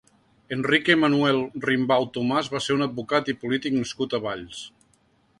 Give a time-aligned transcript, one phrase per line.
[0.55, 4.63] Enrique Manuel-Rimbau Tomás va ser un advocat i polític nascut a Valls.